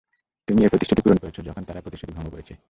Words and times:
তুমি 0.47 0.59
প্রতিশ্রুতি 0.71 1.01
পূরণ 1.01 1.17
করেছো 1.19 1.41
যখন 1.43 1.63
তারা 1.63 1.79
প্রতিশ্রুতি 1.81 2.13
ভঙ্গ 2.17 2.29
করেছে। 2.31 2.53